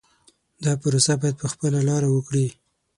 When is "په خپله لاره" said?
1.41-2.07